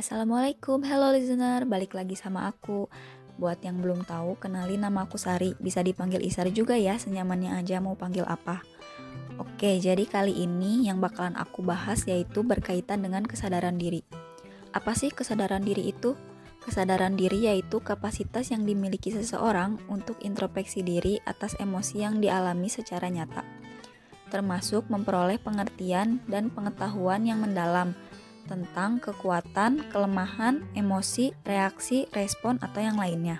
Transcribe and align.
Assalamualaikum, 0.00 0.80
hello 0.80 1.12
listener, 1.12 1.68
balik 1.68 1.92
lagi 1.92 2.16
sama 2.16 2.48
aku. 2.48 2.88
Buat 3.36 3.60
yang 3.60 3.84
belum 3.84 4.08
tahu, 4.08 4.40
kenali 4.40 4.80
nama 4.80 5.04
aku 5.04 5.20
Sari, 5.20 5.52
bisa 5.60 5.84
dipanggil 5.84 6.24
Isar 6.24 6.48
juga 6.56 6.72
ya, 6.72 6.96
senyamannya 6.96 7.60
aja 7.60 7.84
mau 7.84 7.92
panggil 8.00 8.24
apa. 8.24 8.64
Oke, 9.36 9.76
jadi 9.76 10.00
kali 10.08 10.32
ini 10.40 10.88
yang 10.88 11.04
bakalan 11.04 11.36
aku 11.36 11.60
bahas 11.60 12.08
yaitu 12.08 12.40
berkaitan 12.40 13.04
dengan 13.04 13.28
kesadaran 13.28 13.76
diri. 13.76 14.00
Apa 14.72 14.96
sih 14.96 15.12
kesadaran 15.12 15.68
diri 15.68 15.92
itu? 15.92 16.16
Kesadaran 16.64 17.12
diri 17.20 17.52
yaitu 17.52 17.84
kapasitas 17.84 18.56
yang 18.56 18.64
dimiliki 18.64 19.12
seseorang 19.12 19.76
untuk 19.92 20.16
introspeksi 20.24 20.80
diri 20.80 21.20
atas 21.28 21.60
emosi 21.60 22.08
yang 22.08 22.24
dialami 22.24 22.72
secara 22.72 23.12
nyata, 23.12 23.44
termasuk 24.32 24.88
memperoleh 24.88 25.36
pengertian 25.36 26.24
dan 26.24 26.48
pengetahuan 26.48 27.28
yang 27.28 27.44
mendalam 27.44 27.92
tentang 28.50 28.98
kekuatan, 28.98 29.86
kelemahan, 29.94 30.66
emosi, 30.74 31.30
reaksi, 31.46 32.10
respon, 32.10 32.58
atau 32.58 32.82
yang 32.82 32.98
lainnya. 32.98 33.38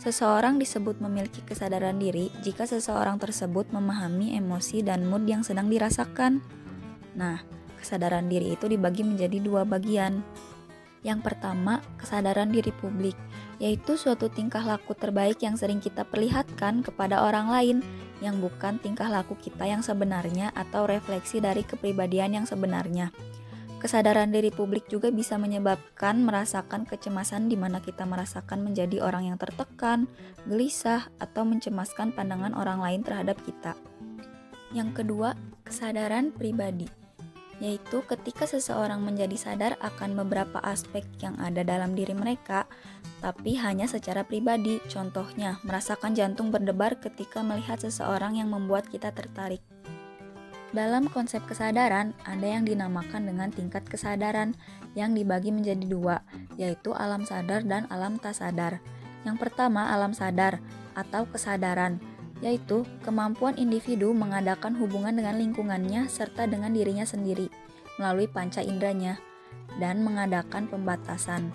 Seseorang 0.00 0.56
disebut 0.56 1.00
memiliki 1.00 1.44
kesadaran 1.44 2.00
diri 2.00 2.32
jika 2.40 2.64
seseorang 2.64 3.20
tersebut 3.20 3.68
memahami 3.72 4.36
emosi 4.36 4.80
dan 4.80 5.04
mood 5.04 5.28
yang 5.28 5.44
sedang 5.44 5.68
dirasakan. 5.68 6.40
Nah, 7.16 7.40
kesadaran 7.80 8.28
diri 8.28 8.56
itu 8.56 8.68
dibagi 8.68 9.00
menjadi 9.00 9.40
dua 9.40 9.64
bagian. 9.64 10.24
Yang 11.04 11.20
pertama, 11.20 11.84
kesadaran 12.00 12.48
diri 12.48 12.72
publik, 12.80 13.16
yaitu 13.60 14.00
suatu 14.00 14.32
tingkah 14.32 14.64
laku 14.64 14.96
terbaik 14.96 15.40
yang 15.44 15.56
sering 15.56 15.80
kita 15.80 16.04
perlihatkan 16.04 16.80
kepada 16.80 17.24
orang 17.24 17.52
lain, 17.52 17.78
yang 18.24 18.40
bukan 18.40 18.80
tingkah 18.80 19.08
laku 19.08 19.36
kita 19.36 19.68
yang 19.68 19.84
sebenarnya 19.84 20.48
atau 20.56 20.88
refleksi 20.88 21.44
dari 21.44 21.60
kepribadian 21.60 22.40
yang 22.40 22.46
sebenarnya. 22.48 23.12
Kesadaran 23.84 24.32
diri 24.32 24.48
publik 24.48 24.88
juga 24.88 25.12
bisa 25.12 25.36
menyebabkan 25.36 26.24
merasakan 26.24 26.88
kecemasan 26.88 27.52
di 27.52 27.56
mana 27.60 27.84
kita 27.84 28.08
merasakan 28.08 28.64
menjadi 28.64 29.04
orang 29.04 29.28
yang 29.28 29.36
tertekan, 29.36 30.08
gelisah, 30.48 31.12
atau 31.20 31.44
mencemaskan 31.44 32.16
pandangan 32.16 32.56
orang 32.56 32.80
lain 32.80 33.04
terhadap 33.04 33.36
kita. 33.44 33.76
Yang 34.72 35.04
kedua, 35.04 35.36
kesadaran 35.68 36.32
pribadi, 36.32 36.88
yaitu 37.60 38.00
ketika 38.08 38.48
seseorang 38.48 39.04
menjadi 39.04 39.36
sadar 39.36 39.76
akan 39.84 40.16
beberapa 40.16 40.64
aspek 40.64 41.04
yang 41.20 41.36
ada 41.36 41.60
dalam 41.60 41.92
diri 41.92 42.16
mereka, 42.16 42.64
tapi 43.20 43.60
hanya 43.60 43.84
secara 43.84 44.24
pribadi. 44.24 44.80
Contohnya, 44.88 45.60
merasakan 45.60 46.16
jantung 46.16 46.48
berdebar 46.48 46.96
ketika 47.04 47.44
melihat 47.44 47.84
seseorang 47.84 48.40
yang 48.40 48.48
membuat 48.48 48.88
kita 48.88 49.12
tertarik. 49.12 49.73
Dalam 50.74 51.06
konsep 51.06 51.38
kesadaran, 51.46 52.18
ada 52.26 52.42
yang 52.42 52.66
dinamakan 52.66 53.30
dengan 53.30 53.54
tingkat 53.54 53.86
kesadaran 53.86 54.58
yang 54.98 55.14
dibagi 55.14 55.54
menjadi 55.54 55.86
dua, 55.86 56.26
yaitu 56.58 56.90
alam 56.90 57.22
sadar 57.22 57.62
dan 57.62 57.86
alam 57.94 58.18
tak 58.18 58.34
sadar. 58.34 58.82
Yang 59.22 59.38
pertama, 59.38 59.94
alam 59.94 60.10
sadar 60.10 60.58
atau 60.98 61.30
kesadaran, 61.30 62.02
yaitu 62.42 62.82
kemampuan 63.06 63.54
individu 63.54 64.10
mengadakan 64.10 64.74
hubungan 64.74 65.14
dengan 65.14 65.38
lingkungannya 65.38 66.10
serta 66.10 66.50
dengan 66.50 66.74
dirinya 66.74 67.06
sendiri 67.06 67.46
melalui 67.94 68.26
panca 68.26 68.58
inderanya 68.58 69.22
dan 69.78 70.02
mengadakan 70.02 70.66
pembatasan 70.66 71.54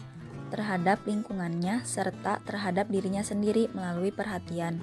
terhadap 0.50 1.04
lingkungannya 1.06 1.86
serta 1.86 2.42
terhadap 2.48 2.90
dirinya 2.90 3.22
sendiri 3.22 3.70
melalui 3.76 4.10
perhatian. 4.10 4.82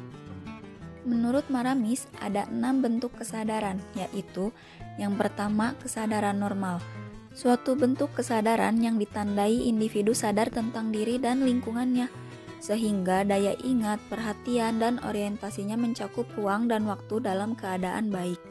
Menurut 1.06 1.46
Maramis, 1.54 2.10
ada 2.18 2.50
enam 2.50 2.82
bentuk 2.82 3.14
kesadaran, 3.14 3.78
yaitu 3.94 4.50
yang 4.98 5.14
pertama, 5.14 5.78
kesadaran 5.78 6.34
normal. 6.34 6.82
Suatu 7.30 7.78
bentuk 7.78 8.10
kesadaran 8.10 8.74
yang 8.82 8.98
ditandai 8.98 9.70
individu 9.70 10.18
sadar 10.18 10.50
tentang 10.50 10.90
diri 10.90 11.22
dan 11.22 11.46
lingkungannya, 11.46 12.10
sehingga 12.58 13.22
daya 13.22 13.54
ingat, 13.62 14.02
perhatian, 14.10 14.82
dan 14.82 14.98
orientasinya 15.06 15.78
mencakup 15.78 16.26
ruang 16.34 16.66
dan 16.66 16.90
waktu 16.90 17.22
dalam 17.22 17.54
keadaan 17.54 18.10
baik. 18.10 18.42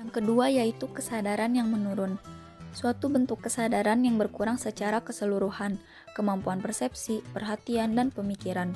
Yang 0.00 0.10
kedua 0.24 0.48
yaitu 0.48 0.88
kesadaran 0.88 1.52
yang 1.52 1.68
menurun. 1.68 2.16
Suatu 2.72 3.12
bentuk 3.12 3.44
kesadaran 3.44 4.00
yang 4.00 4.16
berkurang 4.16 4.56
secara 4.56 5.04
keseluruhan, 5.04 5.76
kemampuan 6.16 6.64
persepsi, 6.64 7.20
perhatian, 7.36 7.92
dan 7.98 8.08
pemikiran. 8.08 8.72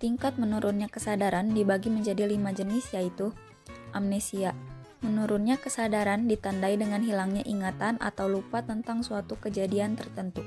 Tingkat 0.00 0.40
menurunnya 0.40 0.88
kesadaran 0.88 1.52
dibagi 1.52 1.92
menjadi 1.92 2.24
lima 2.24 2.56
jenis 2.56 2.88
yaitu 2.96 3.36
amnesia. 3.92 4.56
Menurunnya 5.04 5.60
kesadaran 5.60 6.24
ditandai 6.24 6.80
dengan 6.80 7.04
hilangnya 7.04 7.44
ingatan 7.44 8.00
atau 8.00 8.24
lupa 8.24 8.64
tentang 8.64 9.04
suatu 9.04 9.36
kejadian 9.36 10.00
tertentu. 10.00 10.40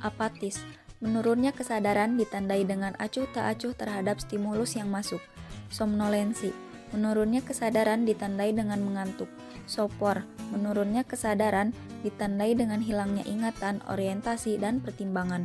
Apatis. 0.00 0.64
Menurunnya 1.04 1.52
kesadaran 1.52 2.16
ditandai 2.16 2.64
dengan 2.64 2.96
acuh 2.96 3.28
tak 3.28 3.60
acuh 3.60 3.76
terhadap 3.76 4.24
stimulus 4.24 4.72
yang 4.72 4.88
masuk. 4.88 5.20
Somnolensi. 5.68 6.56
Menurunnya 6.96 7.44
kesadaran 7.44 8.08
ditandai 8.08 8.56
dengan 8.56 8.80
mengantuk. 8.80 9.28
Sopor. 9.68 10.24
Menurunnya 10.48 11.04
kesadaran 11.04 11.76
ditandai 12.00 12.56
dengan 12.56 12.80
hilangnya 12.80 13.28
ingatan, 13.28 13.84
orientasi, 13.84 14.56
dan 14.56 14.80
pertimbangan. 14.80 15.44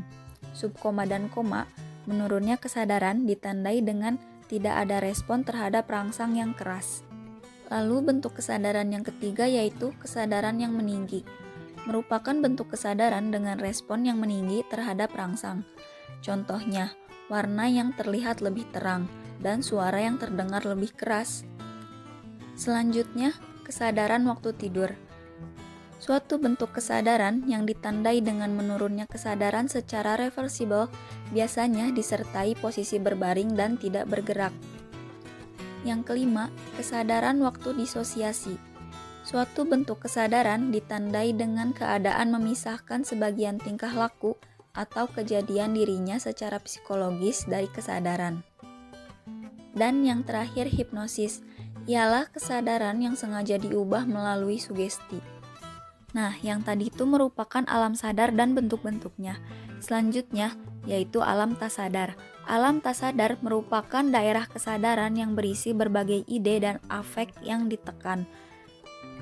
Subkoma 0.56 1.04
dan 1.04 1.28
koma 1.28 1.68
Menurunnya 2.04 2.60
kesadaran 2.60 3.24
ditandai 3.24 3.80
dengan 3.80 4.20
tidak 4.52 4.76
ada 4.86 5.00
respon 5.00 5.48
terhadap 5.48 5.88
rangsang 5.88 6.36
yang 6.36 6.52
keras. 6.52 7.02
Lalu 7.72 8.14
bentuk 8.14 8.38
kesadaran 8.38 8.92
yang 8.92 9.02
ketiga 9.08 9.48
yaitu 9.48 9.96
kesadaran 9.98 10.60
yang 10.60 10.76
meninggi. 10.76 11.24
Merupakan 11.88 12.36
bentuk 12.36 12.76
kesadaran 12.76 13.32
dengan 13.32 13.60
respon 13.60 14.08
yang 14.08 14.20
meninggi 14.20 14.64
terhadap 14.68 15.16
rangsang. 15.16 15.64
Contohnya, 16.24 16.96
warna 17.32 17.68
yang 17.68 17.96
terlihat 17.96 18.44
lebih 18.44 18.68
terang 18.72 19.08
dan 19.40 19.64
suara 19.64 20.00
yang 20.00 20.20
terdengar 20.20 20.64
lebih 20.64 20.96
keras. 20.96 21.44
Selanjutnya, 22.56 23.36
kesadaran 23.68 24.24
waktu 24.28 24.56
tidur. 24.56 24.96
Suatu 26.04 26.36
bentuk 26.36 26.76
kesadaran 26.76 27.48
yang 27.48 27.64
ditandai 27.64 28.20
dengan 28.20 28.52
menurunnya 28.52 29.08
kesadaran 29.08 29.72
secara 29.72 30.20
reversibel 30.20 30.92
biasanya 31.32 31.96
disertai 31.96 32.60
posisi 32.60 33.00
berbaring 33.00 33.56
dan 33.56 33.80
tidak 33.80 34.12
bergerak. 34.12 34.52
Yang 35.88 36.12
kelima, 36.12 36.52
kesadaran 36.76 37.40
waktu 37.40 37.72
disosiasi. 37.80 38.60
Suatu 39.24 39.64
bentuk 39.64 40.04
kesadaran 40.04 40.76
ditandai 40.76 41.32
dengan 41.32 41.72
keadaan 41.72 42.36
memisahkan 42.36 43.08
sebagian 43.08 43.56
tingkah 43.64 43.96
laku 43.96 44.36
atau 44.76 45.08
kejadian 45.08 45.72
dirinya 45.72 46.20
secara 46.20 46.60
psikologis 46.60 47.48
dari 47.48 47.72
kesadaran. 47.72 48.44
Dan 49.72 50.04
yang 50.04 50.28
terakhir, 50.28 50.68
hipnosis 50.68 51.40
ialah 51.88 52.28
kesadaran 52.28 53.00
yang 53.00 53.16
sengaja 53.16 53.56
diubah 53.56 54.04
melalui 54.04 54.60
sugesti. 54.60 55.33
Nah, 56.14 56.38
yang 56.46 56.62
tadi 56.62 56.94
itu 56.94 57.10
merupakan 57.10 57.66
alam 57.66 57.98
sadar 57.98 58.30
dan 58.38 58.54
bentuk-bentuknya. 58.54 59.42
Selanjutnya, 59.82 60.54
yaitu 60.86 61.26
alam 61.26 61.58
tak 61.58 61.74
sadar. 61.74 62.14
Alam 62.46 62.86
tak 62.86 63.00
sadar 63.00 63.40
merupakan 63.42 64.04
daerah 64.06 64.46
kesadaran 64.46 65.18
yang 65.18 65.34
berisi 65.34 65.74
berbagai 65.74 66.28
ide 66.30 66.62
dan 66.62 66.78
afek 66.92 67.34
yang 67.42 67.72
ditekan, 67.72 68.30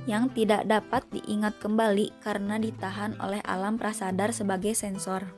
yang 0.09 0.27
tidak 0.33 0.65
dapat 0.65 1.05
diingat 1.13 1.55
kembali 1.61 2.11
karena 2.19 2.57
ditahan 2.57 3.15
oleh 3.21 3.39
alam 3.45 3.77
prasadar 3.77 4.33
sebagai 4.33 4.73
sensor. 4.73 5.29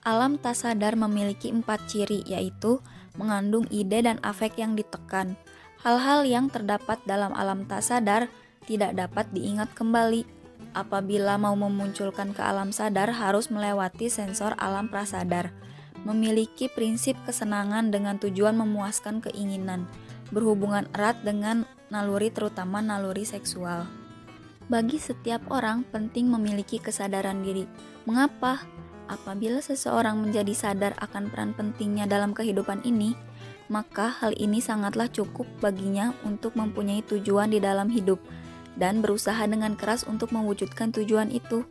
Alam 0.00 0.40
tak 0.40 0.56
sadar 0.56 0.96
memiliki 0.96 1.52
empat 1.52 1.84
ciri, 1.92 2.24
yaitu 2.24 2.80
mengandung 3.20 3.68
ide 3.68 4.00
dan 4.00 4.16
afek 4.24 4.56
yang 4.56 4.72
ditekan. 4.72 5.36
Hal-hal 5.84 6.24
yang 6.24 6.48
terdapat 6.48 6.98
dalam 7.04 7.36
alam 7.36 7.68
tak 7.68 7.84
sadar 7.84 8.32
tidak 8.64 8.96
dapat 8.96 9.28
diingat 9.36 9.68
kembali 9.76 10.37
apabila 10.78 11.34
mau 11.34 11.58
memunculkan 11.58 12.30
ke 12.30 12.38
alam 12.38 12.70
sadar 12.70 13.10
harus 13.10 13.50
melewati 13.50 14.06
sensor 14.06 14.54
alam 14.62 14.86
prasadar, 14.86 15.50
memiliki 16.06 16.70
prinsip 16.70 17.18
kesenangan 17.26 17.90
dengan 17.90 18.22
tujuan 18.22 18.54
memuaskan 18.54 19.18
keinginan, 19.18 19.90
berhubungan 20.30 20.86
erat 20.94 21.18
dengan 21.26 21.66
naluri 21.90 22.30
terutama 22.30 22.78
naluri 22.78 23.26
seksual. 23.26 23.90
Bagi 24.70 25.02
setiap 25.02 25.50
orang 25.50 25.82
penting 25.90 26.30
memiliki 26.30 26.78
kesadaran 26.78 27.42
diri. 27.42 27.66
Mengapa? 28.06 28.62
Apabila 29.08 29.64
seseorang 29.64 30.20
menjadi 30.20 30.52
sadar 30.52 30.92
akan 31.00 31.32
peran 31.32 31.56
pentingnya 31.56 32.04
dalam 32.04 32.36
kehidupan 32.36 32.84
ini, 32.84 33.16
maka 33.72 34.12
hal 34.12 34.36
ini 34.36 34.60
sangatlah 34.60 35.08
cukup 35.08 35.48
baginya 35.64 36.12
untuk 36.28 36.52
mempunyai 36.60 37.00
tujuan 37.08 37.48
di 37.48 37.56
dalam 37.56 37.88
hidup 37.88 38.20
dan 38.78 39.02
berusaha 39.02 39.42
dengan 39.44 39.74
keras 39.74 40.06
untuk 40.06 40.30
mewujudkan 40.30 40.94
tujuan 40.94 41.28
itu. 41.34 41.66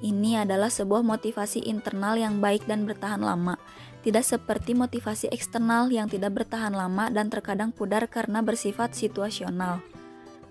Ini 0.00 0.44
adalah 0.48 0.72
sebuah 0.72 1.04
motivasi 1.04 1.64
internal 1.68 2.16
yang 2.16 2.40
baik 2.40 2.64
dan 2.64 2.88
bertahan 2.88 3.20
lama, 3.20 3.60
tidak 4.00 4.24
seperti 4.24 4.72
motivasi 4.72 5.28
eksternal 5.28 5.92
yang 5.92 6.08
tidak 6.08 6.32
bertahan 6.40 6.72
lama 6.72 7.12
dan 7.12 7.28
terkadang 7.28 7.68
pudar 7.68 8.08
karena 8.08 8.40
bersifat 8.40 8.96
situasional. 8.96 9.84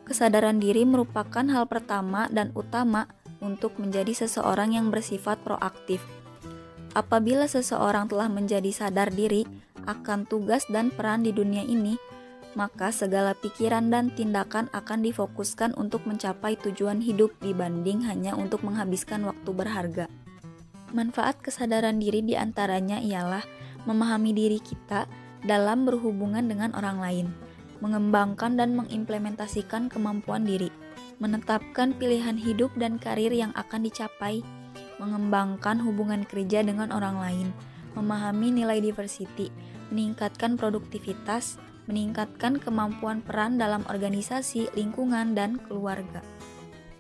Kesadaran 0.06 0.57
diri 0.61 0.85
merupakan 0.85 1.45
hal 1.45 1.65
pertama 1.69 2.29
dan 2.29 2.53
utama 2.53 3.09
untuk 3.41 3.77
menjadi 3.81 4.13
seseorang 4.25 4.77
yang 4.77 4.94
bersifat 4.94 5.41
proaktif. 5.41 6.01
Apabila 6.97 7.45
seseorang 7.45 8.09
telah 8.09 8.29
menjadi 8.29 8.69
sadar 8.73 9.13
diri 9.13 9.45
akan 9.85 10.25
tugas 10.25 10.65
dan 10.69 10.89
peran 10.89 11.21
di 11.21 11.29
dunia 11.33 11.61
ini, 11.61 11.97
maka 12.59 12.91
segala 12.91 13.31
pikiran 13.39 13.88
dan 13.88 14.11
tindakan 14.11 14.67
akan 14.75 15.00
difokuskan 15.00 15.71
untuk 15.79 16.03
mencapai 16.03 16.59
tujuan 16.59 17.00
hidup 17.00 17.31
dibanding 17.39 18.03
hanya 18.03 18.35
untuk 18.35 18.67
menghabiskan 18.67 19.23
waktu 19.23 19.56
berharga. 19.56 20.06
Manfaat 20.91 21.39
kesadaran 21.39 22.03
diri 22.03 22.19
di 22.19 22.35
antaranya 22.35 23.00
ialah 23.00 23.47
memahami 23.88 24.35
diri 24.35 24.59
kita 24.59 25.07
dalam 25.47 25.88
berhubungan 25.88 26.44
dengan 26.51 26.75
orang 26.75 27.00
lain, 27.00 27.27
mengembangkan 27.79 28.59
dan 28.59 28.75
mengimplementasikan 28.75 29.88
kemampuan 29.88 30.44
diri, 30.44 30.67
menetapkan 31.23 31.95
pilihan 31.95 32.35
hidup 32.35 32.75
dan 32.75 33.00
karir 33.00 33.31
yang 33.31 33.56
akan 33.56 33.88
dicapai, 33.88 34.44
mengembangkan 35.00 35.79
hubungan 35.79 36.27
kerja 36.27 36.59
dengan 36.59 36.91
orang 36.91 37.23
lain, 37.23 37.47
memahami 37.95 38.51
nilai 38.51 38.83
diversity, 38.83 39.47
meningkatkan 39.95 40.59
produktivitas, 40.59 41.56
meningkatkan 41.89 42.62
kemampuan 42.62 43.25
peran 43.25 43.57
dalam 43.57 43.81
organisasi, 43.89 44.69
lingkungan, 44.77 45.33
dan 45.33 45.57
keluarga. 45.65 46.21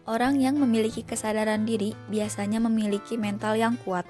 Orang 0.09 0.41
yang 0.41 0.57
memiliki 0.57 1.05
kesadaran 1.05 1.69
diri 1.69 1.93
biasanya 2.09 2.57
memiliki 2.57 3.13
mental 3.13 3.53
yang 3.53 3.77
kuat. 3.85 4.09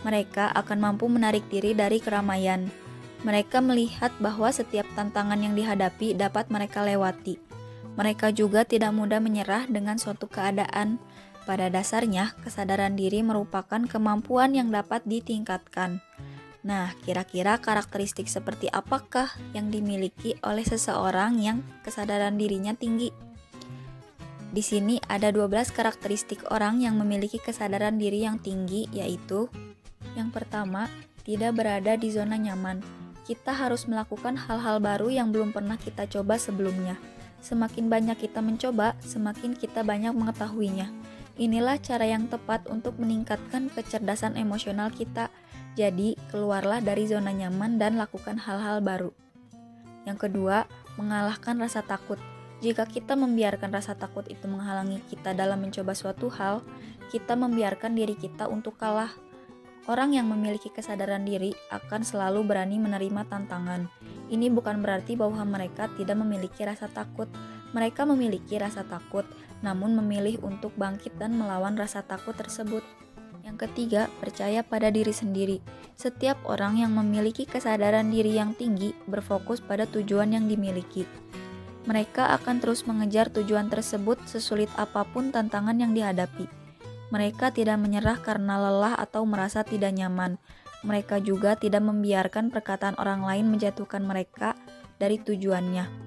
Mereka 0.00 0.56
akan 0.56 0.78
mampu 0.80 1.12
menarik 1.12 1.44
diri 1.52 1.76
dari 1.76 2.00
keramaian. 2.00 2.72
Mereka 3.20 3.60
melihat 3.60 4.16
bahwa 4.16 4.48
setiap 4.48 4.88
tantangan 4.96 5.36
yang 5.36 5.52
dihadapi 5.52 6.16
dapat 6.16 6.48
mereka 6.48 6.80
lewati. 6.80 7.36
Mereka 8.00 8.32
juga 8.32 8.64
tidak 8.64 8.96
mudah 8.96 9.20
menyerah 9.20 9.68
dengan 9.68 10.00
suatu 10.00 10.24
keadaan. 10.24 10.96
Pada 11.44 11.68
dasarnya, 11.68 12.32
kesadaran 12.40 12.96
diri 12.96 13.20
merupakan 13.20 13.84
kemampuan 13.84 14.56
yang 14.56 14.72
dapat 14.72 15.04
ditingkatkan. 15.04 16.00
Nah, 16.66 16.90
kira-kira 17.06 17.62
karakteristik 17.62 18.26
seperti 18.26 18.66
apakah 18.66 19.30
yang 19.54 19.70
dimiliki 19.70 20.34
oleh 20.42 20.66
seseorang 20.66 21.38
yang 21.38 21.62
kesadaran 21.86 22.34
dirinya 22.34 22.74
tinggi? 22.74 23.14
Di 24.50 24.62
sini 24.66 24.98
ada 25.06 25.30
12 25.30 25.70
karakteristik 25.70 26.42
orang 26.50 26.82
yang 26.82 26.98
memiliki 26.98 27.38
kesadaran 27.38 28.02
diri 28.02 28.26
yang 28.26 28.42
tinggi, 28.42 28.90
yaitu 28.90 29.46
yang 30.18 30.34
pertama, 30.34 30.90
tidak 31.22 31.54
berada 31.54 31.94
di 31.94 32.10
zona 32.10 32.34
nyaman. 32.34 32.82
Kita 33.22 33.54
harus 33.54 33.86
melakukan 33.86 34.34
hal-hal 34.34 34.82
baru 34.82 35.06
yang 35.06 35.30
belum 35.30 35.54
pernah 35.54 35.78
kita 35.78 36.10
coba 36.10 36.34
sebelumnya. 36.34 36.98
Semakin 37.46 37.86
banyak 37.86 38.18
kita 38.26 38.42
mencoba, 38.42 38.98
semakin 39.06 39.54
kita 39.54 39.86
banyak 39.86 40.10
mengetahuinya. 40.10 40.90
Inilah 41.36 41.78
cara 41.78 42.08
yang 42.08 42.26
tepat 42.26 42.66
untuk 42.66 42.98
meningkatkan 42.98 43.68
kecerdasan 43.70 44.34
emosional 44.40 44.88
kita 44.90 45.28
jadi, 45.76 46.16
keluarlah 46.32 46.80
dari 46.80 47.04
zona 47.04 47.36
nyaman 47.36 47.76
dan 47.76 48.00
lakukan 48.00 48.40
hal-hal 48.40 48.80
baru. 48.80 49.12
Yang 50.08 50.24
kedua, 50.24 50.64
mengalahkan 50.96 51.60
rasa 51.60 51.84
takut. 51.84 52.16
Jika 52.64 52.88
kita 52.88 53.12
membiarkan 53.12 53.68
rasa 53.68 53.92
takut 53.92 54.24
itu 54.32 54.48
menghalangi 54.48 55.04
kita 55.12 55.36
dalam 55.36 55.60
mencoba 55.60 55.92
suatu 55.92 56.32
hal, 56.32 56.64
kita 57.12 57.36
membiarkan 57.36 57.92
diri 57.92 58.16
kita 58.16 58.48
untuk 58.48 58.80
kalah. 58.80 59.12
Orang 59.84 60.16
yang 60.16 60.32
memiliki 60.32 60.72
kesadaran 60.72 61.28
diri 61.28 61.52
akan 61.68 62.00
selalu 62.00 62.40
berani 62.48 62.80
menerima 62.80 63.28
tantangan. 63.28 63.86
Ini 64.32 64.48
bukan 64.48 64.80
berarti 64.80 65.14
bahwa 65.14 65.44
mereka 65.44 65.92
tidak 66.00 66.16
memiliki 66.16 66.64
rasa 66.64 66.88
takut. 66.88 67.28
Mereka 67.76 68.08
memiliki 68.08 68.56
rasa 68.56 68.82
takut, 68.88 69.28
namun 69.60 69.92
memilih 69.92 70.40
untuk 70.40 70.72
bangkit 70.80 71.20
dan 71.20 71.36
melawan 71.36 71.76
rasa 71.76 72.00
takut 72.00 72.32
tersebut. 72.32 72.82
Yang 73.56 73.72
ketiga, 73.72 74.12
percaya 74.20 74.60
pada 74.60 74.92
diri 74.92 75.16
sendiri. 75.16 75.64
Setiap 75.96 76.36
orang 76.44 76.76
yang 76.76 76.92
memiliki 76.92 77.48
kesadaran 77.48 78.12
diri 78.12 78.36
yang 78.36 78.52
tinggi 78.52 78.92
berfokus 79.08 79.64
pada 79.64 79.88
tujuan 79.88 80.36
yang 80.36 80.44
dimiliki. 80.44 81.08
Mereka 81.88 82.36
akan 82.36 82.60
terus 82.60 82.84
mengejar 82.84 83.32
tujuan 83.32 83.72
tersebut 83.72 84.20
sesulit 84.28 84.68
apa 84.76 85.08
pun 85.08 85.32
tantangan 85.32 85.72
yang 85.72 85.96
dihadapi. 85.96 86.44
Mereka 87.08 87.56
tidak 87.56 87.80
menyerah 87.80 88.20
karena 88.20 88.60
lelah 88.60 88.92
atau 88.92 89.24
merasa 89.24 89.64
tidak 89.64 89.96
nyaman. 89.96 90.36
Mereka 90.84 91.24
juga 91.24 91.56
tidak 91.56 91.80
membiarkan 91.80 92.52
perkataan 92.52 93.00
orang 93.00 93.24
lain 93.24 93.48
menjatuhkan 93.48 94.04
mereka 94.04 94.52
dari 95.00 95.16
tujuannya. 95.16 96.04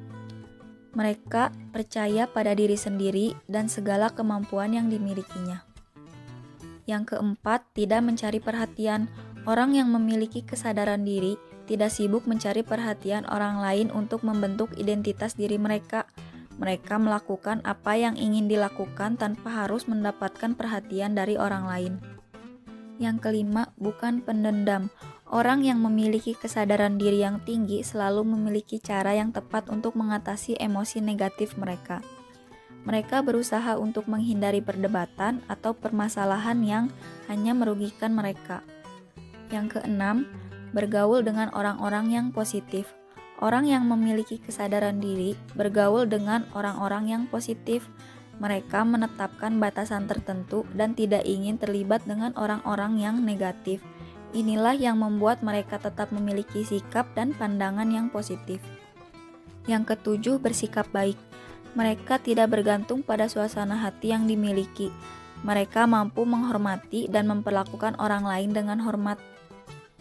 Mereka 0.94 1.74
percaya 1.74 2.30
pada 2.30 2.54
diri 2.54 2.78
sendiri 2.78 3.34
dan 3.50 3.74
segala 3.74 4.14
kemampuan 4.14 4.78
yang 4.78 4.86
dimilikinya. 4.86 5.69
Yang 6.90 7.14
keempat, 7.14 7.70
tidak 7.78 8.02
mencari 8.02 8.42
perhatian. 8.42 9.14
Orang 9.46 9.78
yang 9.78 9.94
memiliki 9.94 10.42
kesadaran 10.42 11.06
diri 11.06 11.38
tidak 11.70 11.94
sibuk 11.94 12.26
mencari 12.26 12.66
perhatian 12.66 13.30
orang 13.30 13.62
lain 13.62 13.94
untuk 13.94 14.26
membentuk 14.26 14.74
identitas 14.74 15.38
diri 15.38 15.62
mereka. 15.62 16.10
Mereka 16.58 16.98
melakukan 16.98 17.62
apa 17.62 17.94
yang 17.94 18.18
ingin 18.18 18.50
dilakukan 18.50 19.22
tanpa 19.22 19.64
harus 19.64 19.86
mendapatkan 19.86 20.58
perhatian 20.58 21.14
dari 21.14 21.38
orang 21.38 21.70
lain. 21.70 21.94
Yang 22.98 23.22
kelima, 23.22 23.70
bukan 23.78 24.26
pendendam. 24.26 24.90
Orang 25.30 25.62
yang 25.62 25.78
memiliki 25.86 26.34
kesadaran 26.34 26.98
diri 26.98 27.22
yang 27.22 27.46
tinggi 27.46 27.86
selalu 27.86 28.26
memiliki 28.26 28.82
cara 28.82 29.14
yang 29.14 29.30
tepat 29.30 29.70
untuk 29.70 29.94
mengatasi 29.94 30.58
emosi 30.58 31.06
negatif 31.06 31.54
mereka. 31.54 32.02
Mereka 32.88 33.26
berusaha 33.28 33.76
untuk 33.76 34.08
menghindari 34.08 34.64
perdebatan 34.64 35.44
atau 35.52 35.76
permasalahan 35.76 36.60
yang 36.64 36.86
hanya 37.28 37.52
merugikan 37.52 38.16
mereka. 38.16 38.64
Yang 39.52 39.80
keenam, 39.80 40.30
bergaul 40.72 41.26
dengan 41.26 41.52
orang-orang 41.52 42.14
yang 42.14 42.28
positif. 42.32 42.88
Orang 43.40 43.68
yang 43.68 43.88
memiliki 43.88 44.40
kesadaran 44.40 45.00
diri 45.00 45.36
bergaul 45.56 46.08
dengan 46.08 46.44
orang-orang 46.56 47.08
yang 47.08 47.24
positif. 47.28 47.88
Mereka 48.40 48.88
menetapkan 48.88 49.60
batasan 49.60 50.08
tertentu 50.08 50.64
dan 50.72 50.96
tidak 50.96 51.28
ingin 51.28 51.60
terlibat 51.60 52.00
dengan 52.08 52.32
orang-orang 52.40 52.96
yang 52.96 53.16
negatif. 53.20 53.84
Inilah 54.32 54.78
yang 54.78 55.02
membuat 55.04 55.44
mereka 55.44 55.82
tetap 55.82 56.14
memiliki 56.16 56.64
sikap 56.64 57.12
dan 57.18 57.36
pandangan 57.36 57.90
yang 57.92 58.08
positif. 58.08 58.64
Yang 59.68 59.96
ketujuh, 59.96 60.40
bersikap 60.40 60.88
baik. 60.96 61.29
Mereka 61.78 62.22
tidak 62.26 62.50
bergantung 62.50 63.06
pada 63.06 63.30
suasana 63.30 63.78
hati 63.78 64.10
yang 64.14 64.26
dimiliki. 64.26 64.90
Mereka 65.46 65.86
mampu 65.86 66.26
menghormati 66.26 67.08
dan 67.08 67.30
memperlakukan 67.30 67.96
orang 68.02 68.26
lain 68.26 68.52
dengan 68.52 68.82
hormat. 68.82 69.22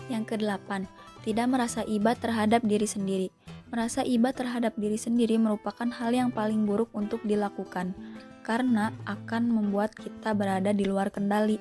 Yang 0.09 0.35
kedelapan, 0.35 0.89
tidak 1.23 1.47
merasa 1.47 1.85
iba 1.85 2.17
terhadap 2.17 2.65
diri 2.65 2.89
sendiri. 2.89 3.29
Merasa 3.69 4.01
iba 4.01 4.33
terhadap 4.33 4.73
diri 4.81 4.97
sendiri 4.97 5.37
merupakan 5.37 5.85
hal 5.93 6.11
yang 6.17 6.33
paling 6.33 6.65
buruk 6.65 6.89
untuk 6.97 7.21
dilakukan, 7.29 7.93
karena 8.41 8.97
akan 9.05 9.53
membuat 9.53 9.93
kita 9.93 10.33
berada 10.33 10.73
di 10.73 10.89
luar 10.89 11.13
kendali. 11.13 11.61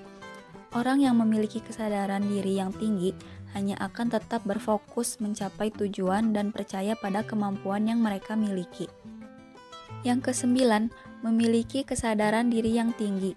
Orang 0.72 1.04
yang 1.04 1.20
memiliki 1.20 1.60
kesadaran 1.60 2.24
diri 2.24 2.64
yang 2.64 2.72
tinggi 2.72 3.12
hanya 3.56 3.76
akan 3.84 4.08
tetap 4.12 4.44
berfokus 4.48 5.20
mencapai 5.20 5.72
tujuan 5.76 6.32
dan 6.32 6.56
percaya 6.56 6.96
pada 6.96 7.28
kemampuan 7.28 7.88
yang 7.88 8.00
mereka 8.00 8.40
miliki. 8.40 8.88
Yang 10.08 10.32
kesembilan, 10.32 10.88
memiliki 11.20 11.84
kesadaran 11.84 12.48
diri 12.48 12.80
yang 12.80 12.96
tinggi. 12.96 13.36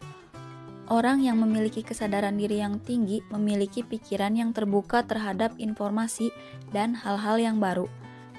Orang 0.87 1.19
yang 1.19 1.43
memiliki 1.43 1.83
kesadaran 1.83 2.39
diri 2.39 2.63
yang 2.63 2.79
tinggi 2.79 3.27
memiliki 3.35 3.83
pikiran 3.83 4.39
yang 4.39 4.55
terbuka 4.55 5.03
terhadap 5.03 5.51
informasi 5.59 6.31
dan 6.71 6.95
hal-hal 6.95 7.43
yang 7.43 7.59
baru. 7.59 7.91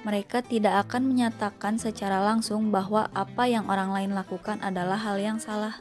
Mereka 0.07 0.47
tidak 0.47 0.87
akan 0.87 1.11
menyatakan 1.11 1.75
secara 1.75 2.23
langsung 2.23 2.71
bahwa 2.71 3.11
apa 3.11 3.51
yang 3.51 3.67
orang 3.67 3.91
lain 3.91 4.11
lakukan 4.15 4.63
adalah 4.63 4.95
hal 4.95 5.19
yang 5.19 5.35
salah. 5.35 5.75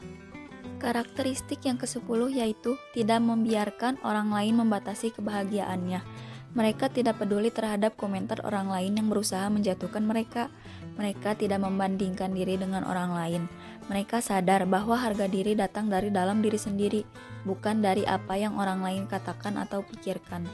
Karakteristik 0.83 1.63
yang 1.63 1.79
ke-10 1.79 2.35
yaitu 2.35 2.75
tidak 2.91 3.23
membiarkan 3.23 3.95
orang 4.03 4.27
lain 4.27 4.59
membatasi 4.59 5.15
kebahagiaannya. 5.15 6.03
Mereka 6.51 6.91
tidak 6.91 7.15
peduli 7.15 7.47
terhadap 7.47 7.95
komentar 7.95 8.43
orang 8.43 8.67
lain 8.67 8.99
yang 8.99 9.07
berusaha 9.07 9.47
menjatuhkan 9.47 10.03
mereka. 10.03 10.51
Mereka 10.99 11.39
tidak 11.39 11.63
membandingkan 11.63 12.35
diri 12.35 12.59
dengan 12.59 12.83
orang 12.83 13.15
lain. 13.15 13.43
Mereka 13.87 14.19
sadar 14.19 14.67
bahwa 14.67 14.99
harga 14.99 15.27
diri 15.27 15.55
datang 15.55 15.87
dari 15.87 16.11
dalam 16.11 16.43
diri 16.43 16.59
sendiri, 16.59 17.01
bukan 17.47 17.79
dari 17.79 18.03
apa 18.03 18.35
yang 18.35 18.59
orang 18.59 18.83
lain 18.83 19.03
katakan 19.07 19.55
atau 19.55 19.83
pikirkan. 19.83 20.45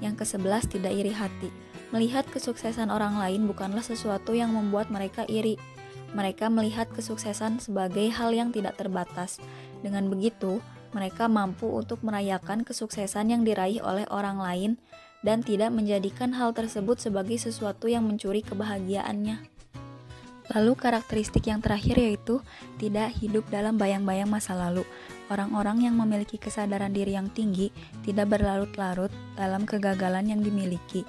Yang 0.00 0.24
kesebelas 0.26 0.66
tidak 0.66 0.92
iri 0.92 1.12
hati. 1.14 1.52
Melihat 1.92 2.24
kesuksesan 2.28 2.88
orang 2.88 3.20
lain 3.20 3.44
bukanlah 3.44 3.84
sesuatu 3.84 4.32
yang 4.32 4.56
membuat 4.56 4.88
mereka 4.88 5.28
iri. 5.28 5.60
Mereka 6.12 6.48
melihat 6.48 6.88
kesuksesan 6.92 7.60
sebagai 7.60 8.08
hal 8.12 8.32
yang 8.32 8.52
tidak 8.52 8.80
terbatas. 8.80 9.40
Dengan 9.84 10.08
begitu, 10.08 10.60
mereka 10.92 11.28
mampu 11.28 11.68
untuk 11.72 12.04
merayakan 12.04 12.64
kesuksesan 12.64 13.32
yang 13.32 13.42
diraih 13.44 13.80
oleh 13.80 14.04
orang 14.12 14.36
lain 14.40 14.72
dan 15.22 15.40
tidak 15.40 15.70
menjadikan 15.70 16.34
hal 16.34 16.50
tersebut 16.54 16.98
sebagai 16.98 17.38
sesuatu 17.38 17.86
yang 17.86 18.04
mencuri 18.06 18.42
kebahagiaannya. 18.42 19.52
Lalu 20.52 20.72
karakteristik 20.74 21.48
yang 21.48 21.62
terakhir 21.62 21.96
yaitu 21.96 22.42
tidak 22.76 23.14
hidup 23.22 23.46
dalam 23.48 23.78
bayang-bayang 23.78 24.28
masa 24.28 24.52
lalu. 24.52 24.82
Orang-orang 25.30 25.88
yang 25.88 25.96
memiliki 25.96 26.36
kesadaran 26.36 26.92
diri 26.92 27.16
yang 27.16 27.32
tinggi 27.32 27.72
tidak 28.04 28.36
berlarut-larut 28.36 29.08
dalam 29.38 29.64
kegagalan 29.64 30.28
yang 30.28 30.44
dimiliki. 30.44 31.08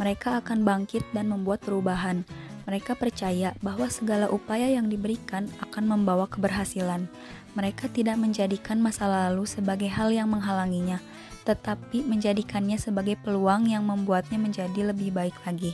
Mereka 0.00 0.42
akan 0.42 0.64
bangkit 0.64 1.04
dan 1.12 1.28
membuat 1.28 1.60
perubahan. 1.60 2.24
Mereka 2.64 2.96
percaya 2.96 3.52
bahwa 3.60 3.86
segala 3.92 4.32
upaya 4.32 4.66
yang 4.66 4.88
diberikan 4.88 5.46
akan 5.60 5.84
membawa 5.86 6.24
keberhasilan. 6.26 7.06
Mereka 7.52 7.92
tidak 7.92 8.16
menjadikan 8.16 8.80
masa 8.80 9.06
lalu 9.06 9.44
sebagai 9.44 9.90
hal 9.92 10.08
yang 10.14 10.30
menghalanginya, 10.30 11.02
tetapi 11.44 12.04
menjadikannya 12.04 12.76
sebagai 12.76 13.16
peluang 13.20 13.68
yang 13.68 13.86
membuatnya 13.86 14.36
menjadi 14.36 14.92
lebih 14.92 15.14
baik 15.14 15.36
lagi. 15.48 15.72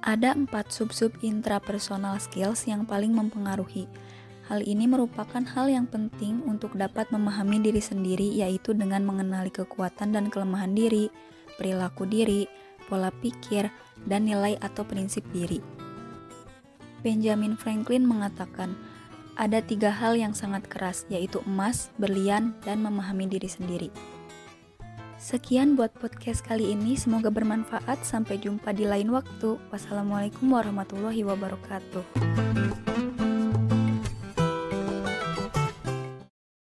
Ada 0.00 0.32
empat 0.32 0.72
sub-sub 0.72 1.12
intrapersonal 1.20 2.16
skills 2.16 2.64
yang 2.64 2.88
paling 2.88 3.12
mempengaruhi. 3.12 3.84
Hal 4.48 4.64
ini 4.64 4.88
merupakan 4.88 5.44
hal 5.44 5.68
yang 5.68 5.86
penting 5.86 6.40
untuk 6.48 6.74
dapat 6.74 7.12
memahami 7.12 7.60
diri 7.60 7.78
sendiri, 7.78 8.26
yaitu 8.32 8.72
dengan 8.72 9.04
mengenali 9.04 9.52
kekuatan 9.52 10.16
dan 10.16 10.32
kelemahan 10.32 10.72
diri, 10.72 11.12
perilaku 11.60 12.08
diri, 12.08 12.48
pola 12.88 13.12
pikir, 13.12 13.68
dan 14.08 14.24
nilai 14.26 14.56
atau 14.64 14.82
prinsip 14.88 15.22
diri. 15.30 15.60
Benjamin 17.04 17.54
Franklin 17.54 18.08
mengatakan, 18.08 18.74
ada 19.40 19.64
tiga 19.64 19.88
hal 19.88 20.20
yang 20.20 20.36
sangat 20.36 20.68
keras, 20.68 21.08
yaitu 21.08 21.40
emas, 21.48 21.88
berlian, 21.96 22.52
dan 22.60 22.84
memahami 22.84 23.24
diri 23.24 23.48
sendiri. 23.48 23.88
Sekian 25.16 25.80
buat 25.80 25.96
podcast 25.96 26.44
kali 26.44 26.76
ini, 26.76 27.00
semoga 27.00 27.32
bermanfaat. 27.32 28.04
Sampai 28.04 28.36
jumpa 28.36 28.76
di 28.76 28.84
lain 28.84 29.08
waktu. 29.08 29.56
Wassalamualaikum 29.72 30.52
warahmatullahi 30.52 31.24
wabarakatuh. 31.24 32.04